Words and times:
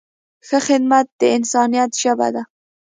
ښه 0.47 0.59
خدمت 0.67 1.07
د 1.19 1.21
انسانیت 1.37 1.91
ژبه 2.01 2.27
ده. 2.35 2.43